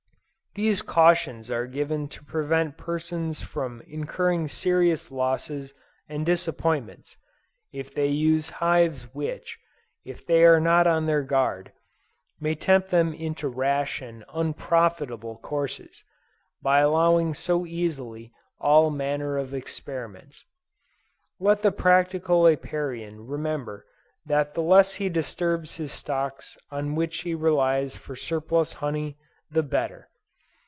These 0.53 0.81
cautions 0.81 1.49
are 1.49 1.65
given 1.65 2.09
to 2.09 2.25
prevent 2.25 2.75
persons 2.77 3.39
from 3.39 3.79
incurring 3.87 4.49
serious 4.49 5.09
losses 5.09 5.73
and 6.09 6.25
disappointments, 6.25 7.15
if 7.71 7.93
they 7.93 8.07
use 8.07 8.49
hives 8.59 9.03
which, 9.13 9.57
if 10.03 10.25
they 10.25 10.43
are 10.43 10.59
not 10.59 10.87
on 10.87 11.05
their 11.05 11.23
guard, 11.23 11.71
may 12.41 12.53
tempt 12.53 12.89
them 12.89 13.13
into 13.13 13.47
rash 13.47 14.01
and 14.01 14.25
unprofitable 14.33 15.37
courses, 15.37 16.03
by 16.61 16.79
allowing 16.81 17.33
so 17.33 17.65
easily 17.65 18.25
of 18.25 18.31
all 18.59 18.89
manner 18.89 19.37
of 19.37 19.53
experiments. 19.53 20.43
Let 21.39 21.61
the 21.61 21.71
practical 21.71 22.45
Apiarian 22.45 23.25
remember 23.25 23.85
that 24.25 24.53
the 24.53 24.61
less 24.63 24.95
he 24.95 25.07
disturbs 25.07 25.77
the 25.77 25.87
stocks 25.87 26.57
on 26.69 26.95
which 26.95 27.21
he 27.21 27.33
relies 27.33 27.95
for 27.95 28.17
surplus 28.17 28.73
honey, 28.73 29.17
the 29.49 29.63
better. 29.63 30.09